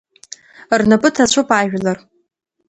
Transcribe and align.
Рнапы 0.79 1.09
ҭацәуп 1.15 1.49
ажәлар. 1.59 1.97